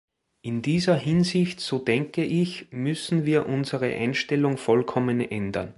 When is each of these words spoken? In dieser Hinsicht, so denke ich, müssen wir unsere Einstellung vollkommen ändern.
In 0.41 0.63
dieser 0.63 0.95
Hinsicht, 0.95 1.59
so 1.59 1.77
denke 1.77 2.23
ich, 2.23 2.65
müssen 2.71 3.23
wir 3.27 3.45
unsere 3.45 3.93
Einstellung 3.93 4.57
vollkommen 4.57 5.19
ändern. 5.21 5.69